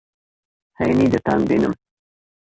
ھەینی 0.79 1.07
دەتانبینم. 1.13 1.73